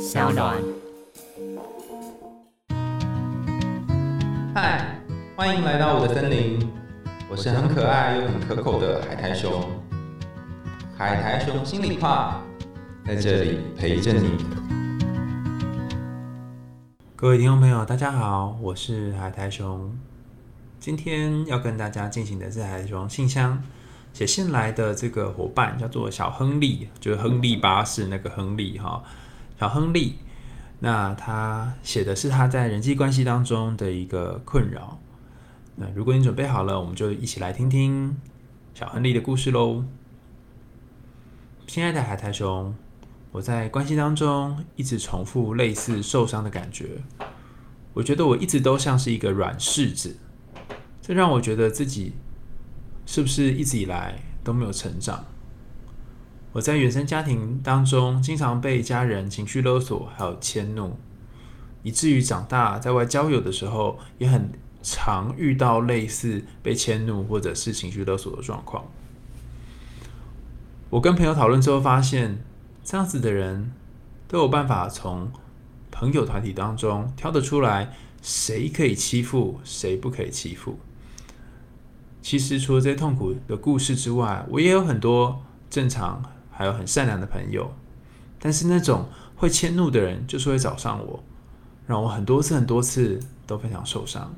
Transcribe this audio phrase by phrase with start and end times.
[0.00, 0.56] 小暖。
[4.54, 4.98] 嗨，
[5.36, 6.66] 欢迎来到我的森林，
[7.30, 9.62] 我是很可爱又很可口的海苔熊。
[10.96, 12.40] 海苔熊心里话，
[13.06, 14.38] 在这里陪着你。
[17.14, 19.94] 各位听众朋友，大家好，我是海苔熊。
[20.78, 23.62] 今天要跟大家进行的是海苔熊信箱。
[24.14, 29.04] 写信来的这个伙伴叫做小亨利，就是亨利巴士那个亨利哈，
[29.60, 30.16] 小亨利。
[30.78, 34.98] 那他写的是他在人际关系当中的一个困扰。
[35.76, 38.16] 那如果你准备好了，我们就一起来听听
[38.72, 39.84] 小亨利的故事喽。
[41.66, 42.74] 亲爱的海苔熊，
[43.32, 47.02] 我在关系当中一直重复类似受伤的感觉。
[47.92, 50.16] 我觉得我一直都像是一个软柿子，
[51.02, 52.14] 这让我觉得自己。
[53.04, 55.24] 是不是一直以来都没有成长？
[56.52, 60.96] 我在原生家庭当中，经常被家人情绪勒索，还有迁怒，
[61.84, 64.50] 以至于长大在外交友的时候，也很
[64.82, 68.84] 常遇到类似被迁怒或者是情绪勒索的状况。
[70.88, 72.42] 我跟朋友讨论之后，发现
[72.82, 73.70] 这样子的人
[74.26, 75.30] 都有办法从
[75.92, 80.80] 朋友团体当中挑得出来，谁可以欺负，谁不可以欺负。
[82.20, 86.22] 其实除了这些痛苦的故事之外，我也有很多正常
[86.60, 87.72] 还有很善良的朋友。
[88.38, 91.24] 但是那种会迁怒的人，就是会找上我，
[91.86, 94.34] 让我很多次很多次都非常受伤。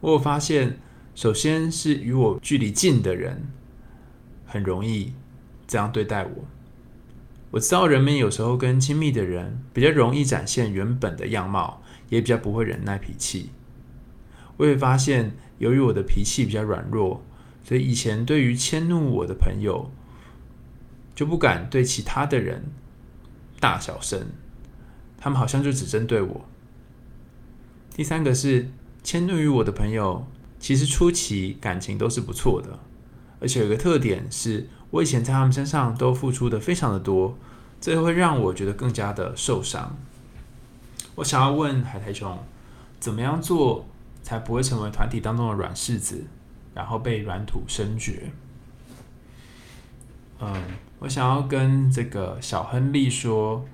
[0.00, 0.78] 我有发现，
[1.14, 3.50] 首先是与我距离近的人，
[4.46, 5.12] 很容易
[5.66, 6.30] 这样对待我。
[7.50, 13.50] 我知道人们有时候跟亲密的人比较容易展现原本的样貌，也比较不会忍耐脾气。
[14.56, 15.36] 我也发现。
[15.60, 17.22] 由于我的脾气比较软弱，
[17.62, 19.90] 所以以前对于迁怒我的朋友，
[21.20, 22.64] 就不敢对其他的人
[23.60, 24.28] 大小声，
[25.18, 26.46] 他们好像就只针对我。
[27.94, 28.70] 第三个是
[29.02, 30.26] 迁怒于我的朋友，
[30.58, 32.78] 其实初期感情都是不错的，
[33.38, 37.36] 而且有个特点是，我以前在他们身上都付出的非常的多，
[37.78, 39.98] 这会让我觉得更加的受伤。
[41.16, 42.38] 我想要问海苔熊，
[42.98, 43.86] 怎么样做？
[44.22, 46.24] 才不会成为团体当中的软柿子，
[46.74, 48.32] 然后被软土生绝。
[50.40, 50.62] 嗯，
[50.98, 53.64] 我想要跟这个小亨利说，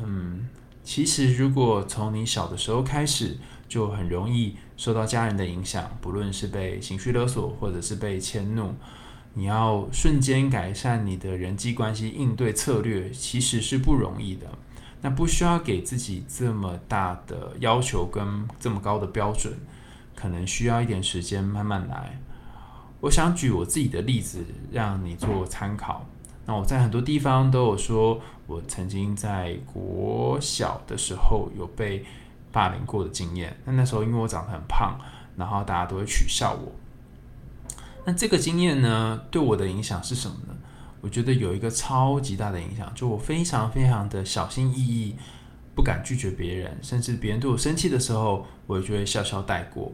[0.00, 0.48] 嗯，
[0.84, 3.36] 其实如果从你小的时候开始，
[3.68, 8.74] 就很容易受到家人的影响，不论是被情绪勒索，或者是被迁怒，
[9.34, 14.46] 你要瞬间改善你的人际关系应对策略，其实是不容易的。
[15.00, 19.52] 那不需要给自己这么大的要求跟这么高的标准，
[20.14, 22.20] 可能需要一点时间慢慢来。
[23.00, 26.04] 我想举我自己的例子让你做参考。
[26.46, 32.04] 那我在很多地方都有说，我曾经在国小的时候有被
[32.50, 33.56] 霸凌过的经验。
[33.64, 34.98] 那那时候因为我长得很胖，
[35.36, 36.72] 然后大家都会取笑我。
[38.04, 40.56] 那这个经验呢，对我的影响是什么呢？
[41.00, 45.14] 我觉得有一个超级大的影响，就我非常非常的小心翼翼，
[45.74, 49.92] 不敢拒绝别人，甚至别人对我生气的时候，我就会笑笑带过。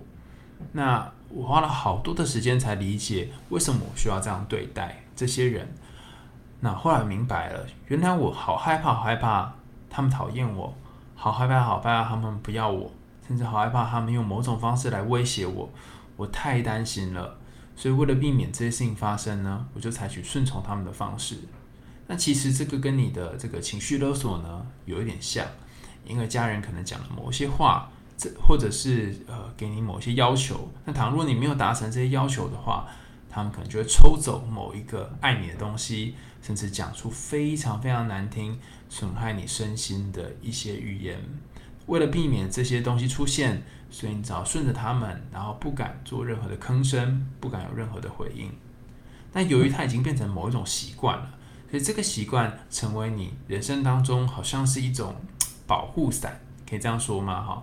[0.72, 5.68] 那我花了好多的时间才理解为什么我需要这样对待这些人。
[6.60, 9.52] 那后来明白了，原来我好害怕，好害怕
[9.90, 10.72] 他们讨厌我，
[11.16, 12.88] 好害怕，好害怕他们不要我，
[13.26, 15.68] 甚至好害怕他们用某种方式来威胁我。
[16.16, 17.36] 我太担心了。
[17.76, 21.36] 所以为了避免这些事情发生呢，我就采取顺从他们的方式。
[22.06, 25.44] 那其实这个跟你的这个情绪勒索呢有一点像，
[26.06, 30.70] 因为家人可能讲了某些话，这或者是呃给你某些要求。
[30.84, 32.86] 那倘若你没有达成这些要求的话，
[33.28, 38.58] 他们可能就会抽走某一个爱你的东西，甚至讲出非常非常难听、
[38.88, 41.18] 损害你身心的一些语言。
[41.86, 43.62] 为了避免这些东西出现。
[43.90, 48.50] 所以你只要顺着他们，然后不敢做任何的吭声，不敢有任何的回应。
[49.32, 51.30] 但由于它已经变成某一种习惯了，
[51.70, 55.14] 所以这个习惯成为你人生当中好像是一种
[55.64, 57.40] 保护伞，可以这样说吗？
[57.40, 57.62] 哈，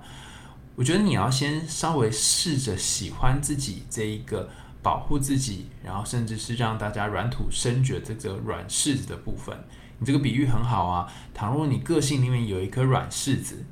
[0.76, 4.50] 我觉得你要先稍微试着喜欢自己这一个
[4.82, 9.56] 保护自己，然后甚至是让大家软土生绝这个软柿子的部分。
[10.00, 11.12] 你这个比喻很好啊。
[11.34, 13.64] 倘若你个性里面有一颗软柿子。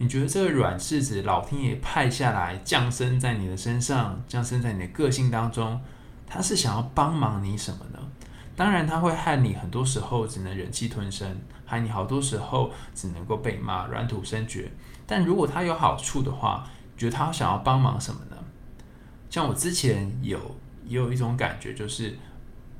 [0.00, 5.80] 你觉得这个软柿子，老天爷派下来降生在你的身上，降生在你的个性当中，
[6.24, 7.98] 他是想要帮忙你什么呢？
[8.54, 14.70] 当然，他会害你，很多时候只能忍气吞声，害你好多时候只能够被骂，软土生绝。
[15.08, 16.68] 但如果他有好处的话，
[16.98, 18.36] 觉得他想要帮忙什么呢？
[19.30, 20.38] 像我之前有
[20.84, 22.16] 也有一种感觉，就是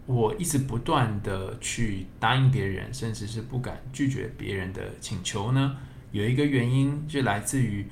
[0.04, 5.76] 我一直不断的去答应别人，甚至是不敢拒绝别人的请求呢？
[6.12, 7.86] 有一个原因就来自于，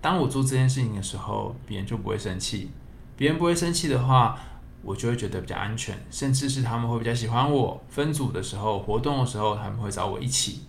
[0.00, 2.70] 当我做这件事情的时候，别人就不会生气。
[3.16, 4.36] 别人不会生气的话，
[4.82, 7.80] 我就会觉得比较安全，甚至是他们会比较喜欢我。
[7.88, 10.62] 分组的时候、活动的时候，他们会找我一起。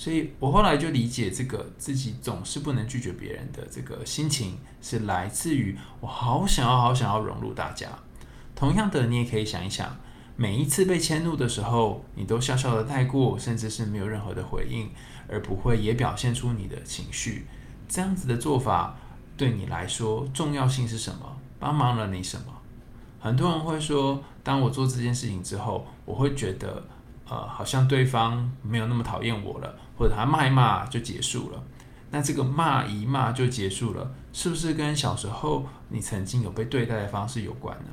[0.00, 7.86] 所以我后来就理解，这个自己总是不能拒绝别人的这个心情，是来自于我好想要、好想要融入大家。
[8.56, 9.94] 同样的，你也可以想一想，
[10.36, 14.88] 每一次被迁怒的时候，你都笑笑的带过，甚至是没有任何的回应，
[15.28, 17.44] 而不会也表现出你的情绪。
[17.86, 18.96] 这样子的做法
[19.36, 21.36] 对你来说重要性是什么？
[21.58, 22.46] 帮忙了你什么？
[23.20, 26.82] 很多人会说，当我做这件事情之后，我会觉得，
[27.28, 31.62] 呃，好像对方没有那么讨厌我了，或者他骂一骂就结束了。
[32.10, 37.90] 那这个骂一骂就结束了，是不是跟小时候你曾经有被对待的方式有关呢？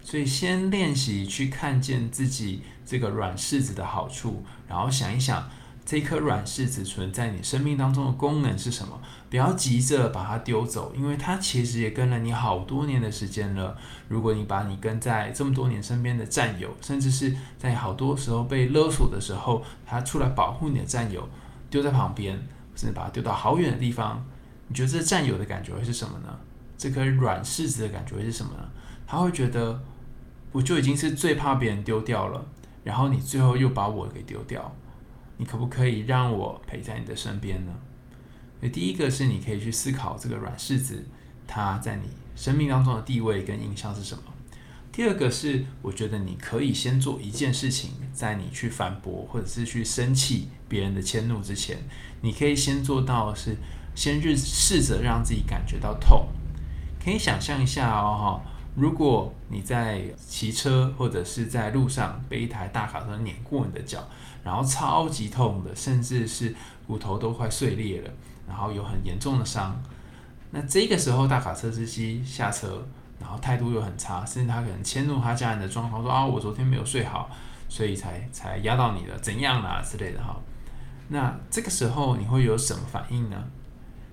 [0.00, 5.50] 所以，先练习去看见自己这个软柿子的好处，然后想一想。
[5.88, 9.00] 这颗软柿子存在你生命当中的功能是什么？
[9.30, 13.74] 不要急着把它丢走，因为它其实也跟了你好多年的时间了。
[14.06, 21.26] 如果你把你跟在这么多年身边的战友，甚至是在好多时候被勒索的时候，他出来保护你的战友
[21.70, 22.36] 丢在旁边，
[22.76, 24.22] 甚至把它丢到好远的地方，
[24.66, 26.38] 你觉得这战友的感觉会是什么呢？
[26.76, 28.68] 这颗软柿子的感觉会是什么呢？
[29.06, 29.80] 他会觉得
[30.52, 32.44] 我就已经是最怕别人丢掉了，
[32.84, 34.70] 然后你最后又把我给丢掉。
[35.38, 37.72] 你可不可以让我陪在你的身边呢？
[38.60, 41.06] 所以第一个是你可以去思考这个软柿子
[41.46, 42.02] 它在你
[42.36, 44.24] 生命当中的地位跟印象是什么。
[44.90, 51.78] 第二个是我觉得你可以先做一件事情，在你去反驳或者是去生气别人的迁怒之前，
[52.20, 53.56] 你可以先做到是
[53.94, 56.26] 先试试着让自己感觉到痛。
[57.00, 64.06] 可以想象一下哦，哈，如果你在骑车或者是在路上被一台大卡车碾过你的脚。
[64.44, 66.54] 然后超级痛的，甚至是
[66.86, 68.10] 骨头都快碎裂了，
[68.46, 69.78] 然后有很严重的伤。
[70.52, 72.82] 那这个时候，大卡车司机下车，
[73.20, 77.28] 然后态度又很差，甚至他可能迁怒他家人的状况，说啊，我昨天没有睡好，
[77.68, 80.34] 所以才才压到你了，怎样啦之类的哈。
[81.08, 83.36] 那这个时候你会有什么反应呢？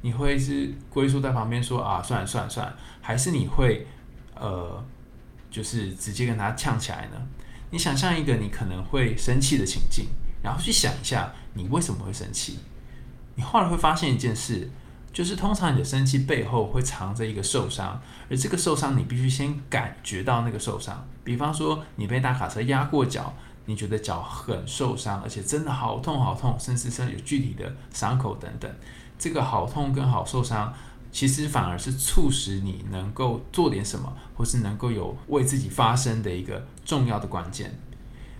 [0.01, 3.87] 你会是龟缩在旁边说啊，算了算了算了，还是你会
[4.35, 4.83] 呃，
[5.49, 7.21] 就是直接跟他呛起来呢？
[7.71, 10.07] 你想象一个你可能会生气的情境，
[10.43, 12.59] 然后去想一下你为什么会生气。
[13.35, 14.69] 你后来会发现一件事，
[15.11, 21.05] 就是通常你的生气背后会藏着一个受伤，而这个受伤你必须先感觉到那个受伤。
[21.23, 23.33] 比方说你被大卡车压过脚，
[23.65, 28.71] 你觉得脚很受伤，而且真的好痛好痛，甚至是有具体的伤口等等。
[29.17, 30.73] 这个好痛跟好受伤。
[31.15, 37.73] 其实反而是促使你能够做点什么，或是能够有为自己发声的一个重要的关键。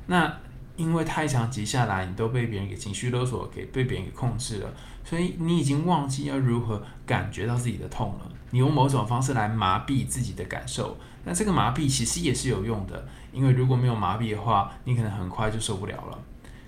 [0.08, 0.40] 那
[0.76, 4.70] 因为太长期下来，你都被别人给情绪勒索，给被别人给控制了，
[5.06, 8.30] 所以你已经忘记要如何感觉到自己的痛了。
[8.52, 16.20] 你用某种方式来麻痹自己的感受，那这个麻痹其实也是有用的，因为如果没有麻痹的话，你可能很快就受不了了。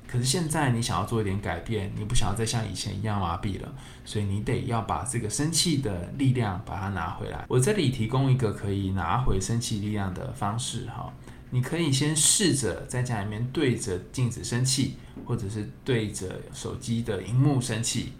[0.07, 3.74] 可是现在你想要做一点改变，你不想要再像以前一样麻痹了，
[4.06, 7.45] 所以你得要把这个生气的力量把它拿回来。
[7.50, 11.13] 我这里提供一个可以拿回生气力量的方式哈，
[11.50, 14.95] 你可以先试着在家里面对着镜子生气，
[15.25, 18.13] 或者是对着手机的荧幕生气。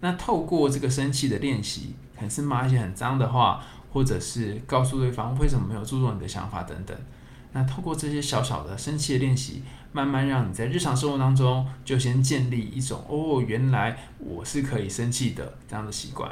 [0.00, 3.62] 那透过这个生气的练习，可能是骂一些很脏的话，
[3.92, 6.96] 或者是告诉对方为什么没有注重你的想法等等。
[7.52, 9.62] 那透过这些小小的生气的练习，
[9.92, 16.30] 慢慢让你在日常生活当中就先建立一种哦，原来我是可以生气的这样的习惯。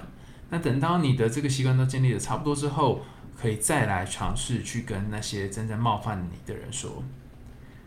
[0.51, 3.01] 那等到你的这个习惯都建立的差不多之后，
[3.37, 7.03] 可以再来尝试去跟那些正在冒犯你的人说。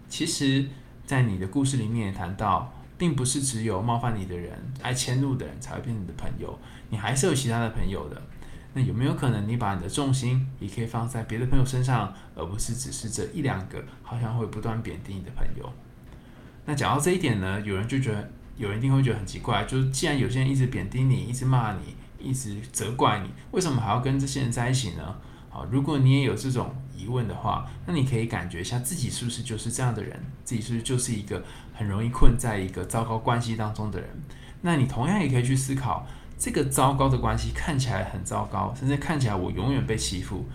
[0.10, 0.66] 其实，
[1.06, 6.58] 在你的故事里面也谈到，并不是只有冒犯你的人、爱迁怒的人才会变成你的朋友，
[6.90, 8.22] 你还是有其他的朋友的。
[8.78, 15.68] 那有没有可能，你把你的重心也可以放在别的朋友身上，而不是只是这一两个好像会不断贬低你的朋友？
[16.64, 25.16] 那讲到这一点呢，有人就觉得，有人一定会觉得很奇怪，就是既然有些人一直贬低你，一直骂你，一直责怪你，为什么还要跟这些人在一起呢？
[25.50, 31.44] 好，如果你也有这种疑问的话，那你可以感觉一下自己是不是就是这样的人，自己是不是就是一个
[31.74, 34.08] 很容易困在一个糟糕关系当中的人？
[34.62, 36.06] 那你同样也可以去思考。
[36.38, 40.46] 这个糟糕的关系看起来很糟糕，甚至看起来我永远被欺负。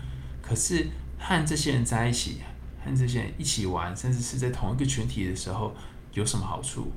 [0.41, 0.87] 可是
[1.19, 2.41] 和这些人在一起，
[2.83, 5.75] 和这些人一起玩，甚至是在同一个群体的时候，
[6.13, 6.91] 有什么好处？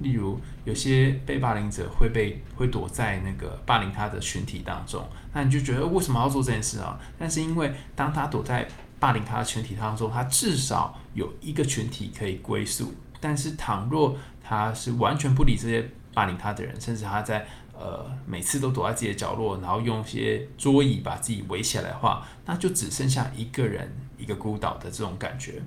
[0.00, 6.96] 例如，有些被霸凌者会被会躲在那个霸凌他的群体当中，那你就觉得为什么要做这件事啊？
[7.18, 8.68] 但是因为当他躲在
[9.00, 12.94] 霸凌他的群体当中，他至少有一个群体可以归宿。
[13.18, 17.44] 但是，倘若他是完全不理这些霸凌他的人，甚至他在
[17.78, 25.62] 呃每次都躲在自己的角落，然后用一些桌椅把自己围起来的话，那就只剩下一个人，一个孤岛的这种感觉。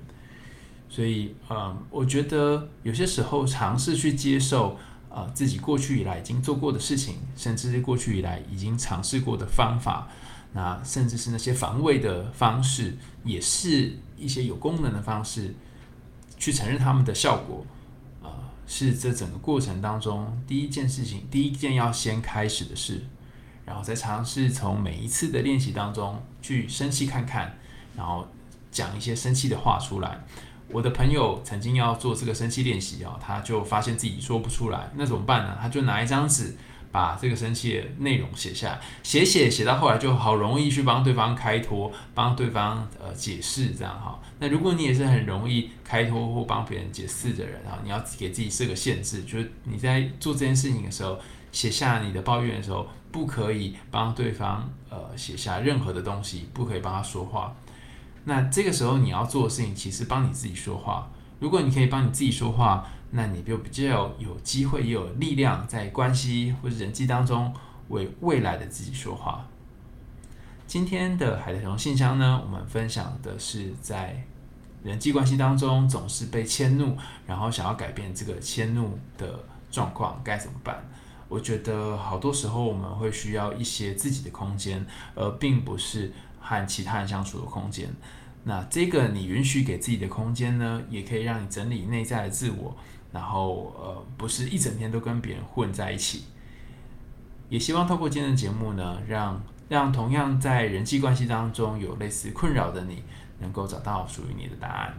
[0.88, 4.78] 所以，嗯，我觉得有些时候尝试去接受，
[5.08, 10.08] 呃，自己过去以来已经做过的事情，甚至是过去以来已经尝试过的方法，
[10.52, 15.54] 那甚至是那些防卫的方式，也是一些有功能的方式，
[16.36, 17.64] 去承认他们的效果，
[18.66, 23.02] 是这整个过程当中第一件事情，第一件要先开始的事，
[23.64, 27.56] 然后再尝试从每一次的练习当中去生气看看，
[27.96, 28.26] 然后
[28.70, 30.24] 讲一些生气的话出来。
[30.68, 35.58] 我的朋友曾经要做这个生气练习啊，他就发现自己说不出来，那怎么办呢？
[35.60, 36.56] 他就拿一张纸，
[36.92, 44.20] 把这个生气的内容写下来，写写写到后来就好容易去帮对方开脱，帮对方呃解释这样哈。
[44.38, 51.18] 那如果你也是很容易开脱或帮别人解释的人啊，你要给自己设个限制，就是你在做这件事情的时候，
[51.50, 57.56] 写下你的抱怨的时候，不可以帮对方呃写下任何的东西，不可以帮他说话。
[58.24, 61.10] 那这个时候你要做的事情，其实帮你自己说话。
[61.40, 67.54] 如果你可以帮你自己说话，那你就比较有机会，也有力量在关系或者人际当中
[67.88, 69.46] 为未来的自己说话。
[70.66, 74.24] 今天的海豚熊信箱呢，我们分享的是在
[74.82, 79.38] 人际关系当中总是被迁怒，然后想要改变这个迁怒的
[79.70, 80.82] 状况该怎么办？
[81.28, 86.12] 我觉得好多时候我们会需要一些自己的空间，而并不是。
[86.44, 87.88] 和其他人相处的空间，
[88.42, 92.76] 那这个你允许给自己的空间呢，也可以让你整理内在的自我，
[93.12, 96.24] 然后呃，不是一整天都跟别人混在一起。
[97.48, 103.02] 也希望透过今天的节目呢，让让同样在人际关系当中有类似困扰的你，
[103.38, 104.94] 能够找到属于你的答案。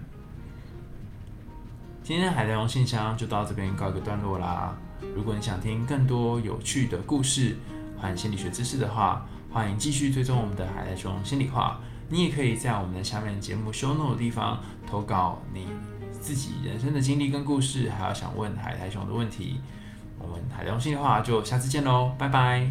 [2.03, 4.75] 今天海苔龙信箱就到这边告一个段落啦。
[5.15, 7.55] 如果你想听更多有趣的故事
[7.97, 11.79] 和心理学知识的话，欢迎继续追踪我们的海苔熊心理话，
[12.09, 15.67] 你也可以在我们的下面节目 show no 的地方投稿你
[16.23, 19.59] 自己人生的经历跟故事，还要想问海苔熊的问题。
[20.17, 22.65] 我们海苔熊心里话就下次见喽，拜拜。